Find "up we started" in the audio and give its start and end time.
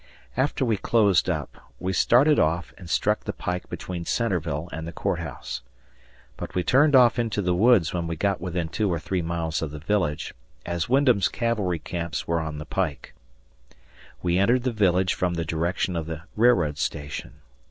1.29-2.39